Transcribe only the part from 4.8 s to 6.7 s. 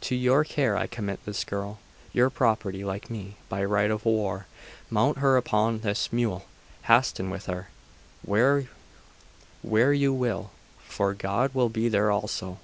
Mount her upon this mule.